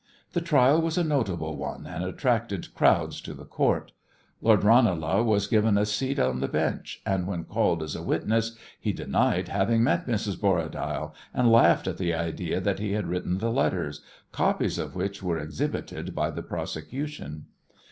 The 0.33 0.41
trial 0.41 0.81
was 0.81 0.97
a 0.97 1.03
notable 1.03 1.55
one, 1.57 1.85
and 1.85 2.03
attracted 2.03 2.73
crowds 2.73 3.21
to 3.21 3.35
the 3.35 3.45
court. 3.45 3.91
Lord 4.41 4.63
Ranelagh 4.63 5.21
was 5.23 5.45
given 5.45 5.77
a 5.77 5.85
seat 5.85 6.17
on 6.17 6.39
the 6.39 6.47
bench, 6.47 7.03
and 7.05 7.27
when 7.27 7.43
called 7.43 7.83
as 7.83 7.95
a 7.95 8.01
witness 8.01 8.57
he 8.79 8.93
denied 8.93 9.49
having 9.49 9.83
met 9.83 10.07
Mrs. 10.07 10.41
Borradaile, 10.41 11.13
and 11.35 11.51
laughed 11.51 11.85
at 11.85 11.99
the 11.99 12.15
idea 12.15 12.59
that 12.59 12.79
he 12.79 12.93
had 12.93 13.05
written 13.05 13.37
the 13.37 13.51
letters, 13.51 14.01
copies 14.31 14.79
of 14.79 14.95
which 14.95 15.21
were 15.21 15.37
exhibited 15.37 16.15
by 16.15 16.31
the 16.31 16.41
prosecution. 16.41 17.45